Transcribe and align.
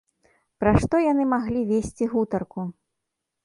Пра 0.63 0.71
што 0.85 1.01
яны 1.11 1.23
маглі 1.35 1.61
весці 1.75 2.11
гутарку? 2.17 2.69